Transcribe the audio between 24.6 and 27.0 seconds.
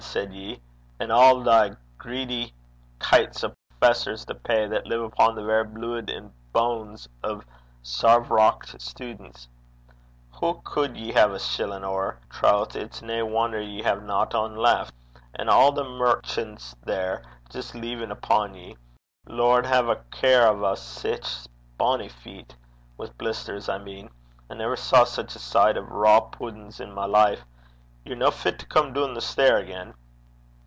saw sic a sicht o' raw puddin's in